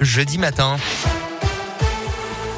[0.00, 0.78] jeudi matin.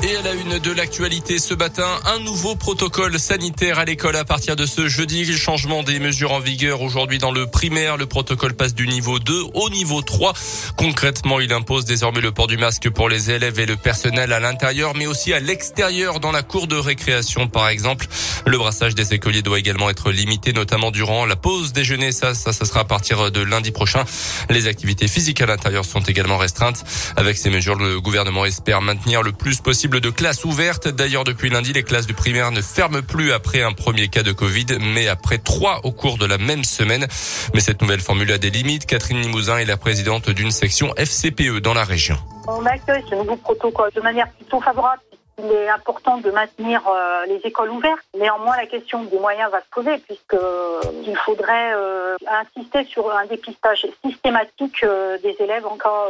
[0.02, 4.24] Et à la une de l'actualité ce matin, un nouveau protocole sanitaire à l'école à
[4.24, 5.24] partir de ce jeudi.
[5.37, 7.96] Changement des mesures en vigueur aujourd'hui dans le primaire.
[7.96, 10.35] Le protocole passe du niveau 2 au niveau 3.
[10.77, 14.38] Concrètement, il impose désormais le port du masque pour les élèves et le personnel à
[14.38, 18.06] l'intérieur, mais aussi à l'extérieur dans la cour de récréation, par exemple.
[18.44, 22.12] Le brassage des écoliers doit également être limité, notamment durant la pause déjeuner.
[22.12, 24.04] Ça, ça, ça sera à partir de lundi prochain.
[24.50, 26.84] Les activités physiques à l'intérieur sont également restreintes.
[27.16, 30.88] Avec ces mesures, le gouvernement espère maintenir le plus possible de classes ouvertes.
[30.88, 34.32] D'ailleurs, depuis lundi, les classes du primaire ne ferment plus après un premier cas de
[34.32, 37.06] Covid, mais après trois au cours de la même semaine.
[37.54, 38.86] Mais cette nouvelle formule a des limites.
[38.86, 42.16] Catherine Limousin est la présidente d'une section FCPE dans la région.
[42.48, 43.02] On accueille
[43.42, 45.00] protocole de manière plutôt favorable
[45.38, 48.04] il est important de maintenir euh, les écoles ouvertes.
[48.16, 50.80] Néanmoins, la question des moyens va se poser puisque euh,
[51.24, 54.84] faudrait euh, insister sur un dépistage systématique
[55.22, 56.06] des élèves en cas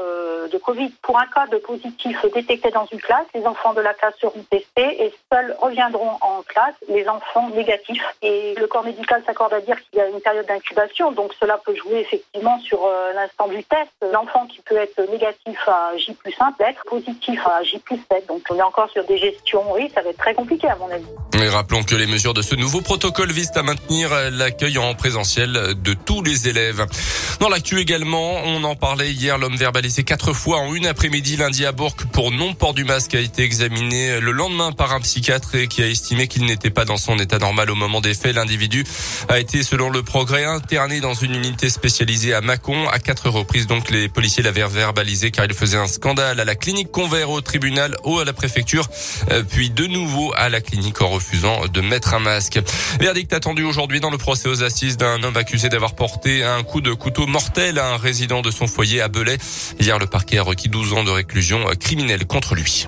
[0.51, 0.91] de Covid.
[1.03, 4.45] Pour un cas de positif détecté dans une classe, les enfants de la classe seront
[4.51, 8.05] testés et seuls reviendront en classe les enfants négatifs.
[8.23, 11.59] Et le corps médical s'accorde à dire qu'il y a une période d'incubation, donc cela
[11.59, 13.91] peut jouer effectivement sur l'instant du test.
[14.13, 18.01] L'enfant qui peut être négatif à J plus 1 peut être positif à J plus
[18.11, 18.27] 7.
[18.27, 20.91] Donc on est encore sur des gestion, oui, ça va être très compliqué à mon
[20.91, 21.05] avis.
[21.39, 25.53] Mais rappelons que les mesures de ce nouveau protocole visent à maintenir l'accueil en présentiel
[25.53, 26.87] de tous les élèves.
[27.41, 31.67] Dans l'actu également, on en parlait hier, l'homme verbalisé quatre fois en une après-midi lundi
[31.67, 35.69] à Bourg pour non-port du masque a été examiné le lendemain par un psychiatre et
[35.69, 38.35] qui a estimé qu'il n'était pas dans son état normal au moment des faits.
[38.35, 38.85] L'individu
[39.29, 42.89] a été, selon le progrès, interné dans une unité spécialisée à Mâcon.
[42.89, 46.55] À quatre reprises, donc, les policiers l'avaient verbalisé car il faisait un scandale à la
[46.55, 48.89] clinique Convert, au tribunal, ou à la préfecture.
[49.31, 52.59] Euh, puis de nouveau à la clinique en refusant de mettre un masque.
[53.01, 56.81] Verdict attendu aujourd'hui dans le procès aux assises d'un homme accusé d'avoir porté un coup
[56.81, 59.39] de couteau mortel à un résident de son foyer à Belay.
[59.81, 62.87] Hier, le parquet a requis 12 ans de réclusion criminelle contre lui.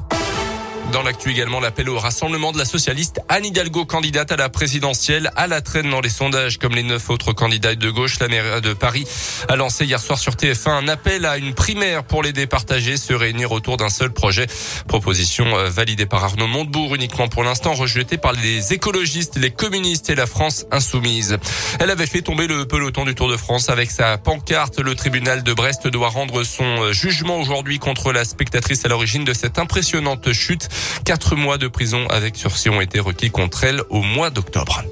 [0.93, 5.31] Dans l'actu également, l'appel au rassemblement de la socialiste Anne Hidalgo, candidate à la présidentielle,
[5.37, 8.19] à la traîne dans les sondages comme les neuf autres candidats de gauche.
[8.21, 9.07] La maire de Paris
[9.49, 13.13] a lancé hier soir sur TF1 un appel à une primaire pour les départager, se
[13.13, 14.47] réunir autour d'un seul projet.
[14.87, 20.09] Proposition euh, validée par Arnaud Montebourg uniquement pour l'instant, rejetée par les écologistes, les communistes
[20.09, 21.37] et la France insoumise.
[21.81, 24.81] Elle avait fait tomber le peloton du Tour de France avec sa pancarte.
[24.81, 29.25] Le tribunal de Brest doit rendre son euh, jugement aujourd'hui contre la spectatrice à l'origine
[29.25, 30.71] de cette impressionnante chute.
[31.05, 34.83] Quatre mois de prison avec sursis ont été requis contre elle au mois d'octobre.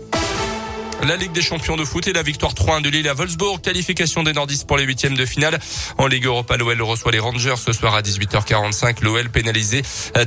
[1.02, 3.60] La Ligue des champions de foot et la victoire 3-1 de Lille à Wolfsburg.
[3.60, 5.58] Qualification des nordistes pour les huitièmes de finale.
[5.98, 9.02] En Ligue Europa, l'OL reçoit les Rangers ce soir à 18h45.
[9.02, 9.82] L'OL pénalisé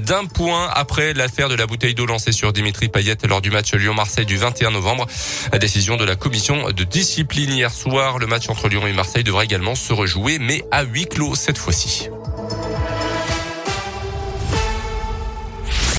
[0.06, 3.74] d'un point après l'affaire de la bouteille d'eau lancée sur Dimitri Payet lors du match
[3.74, 5.08] Lyon-Marseille du 21 novembre.
[5.60, 8.20] Décision de la commission de discipline hier soir.
[8.20, 11.58] Le match entre Lyon et Marseille devra également se rejouer, mais à huis clos cette
[11.58, 12.10] fois-ci.